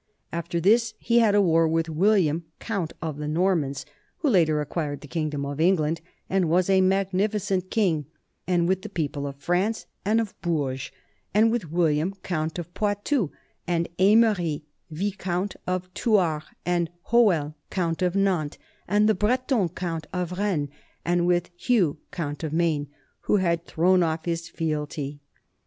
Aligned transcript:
After 0.31 0.59
this 0.59 0.95
he 0.97 1.19
had 1.19 1.35
a 1.35 1.43
war 1.43 1.67
with 1.67 1.87
William, 1.87 2.43
count 2.57 2.91
of 3.03 3.17
the 3.19 3.27
Normans, 3.27 3.85
who 4.17 4.29
later 4.31 4.59
acquired 4.59 5.01
the 5.01 5.07
kingdom 5.07 5.45
of 5.45 5.61
England 5.61 6.01
and 6.27 6.49
was 6.49 6.71
a 6.71 6.81
magnificent 6.81 7.69
king, 7.69 8.07
and 8.47 8.67
with 8.67 8.81
the 8.81 8.89
people 8.89 9.27
of 9.27 9.35
France 9.35 9.85
and 10.03 10.19
of 10.19 10.33
Bourges, 10.41 10.89
and 11.35 11.51
with 11.51 11.71
William 11.71 12.15
count 12.23 12.57
of 12.57 12.73
Poitou 12.73 13.29
and 13.67 13.87
Aimeri 13.99 14.63
viscount 14.89 15.55
of 15.67 15.87
Thouars 15.93 16.45
and 16.65 16.89
Hoel 17.11 17.53
count 17.69 18.01
of 18.01 18.15
Nantes 18.15 18.57
and 18.87 19.07
the 19.07 19.13
Breton 19.13 19.69
counts 19.69 20.07
of 20.11 20.39
Rennes 20.39 20.69
and 21.05 21.27
with 21.27 21.51
Hugh 21.55 21.99
count 22.09 22.43
of 22.43 22.51
Maine, 22.51 22.87
who 23.25 23.35
had 23.35 23.67
thrown 23.67 24.01
off 24.01 24.25
his 24.25 24.49
fealty. 24.49 25.19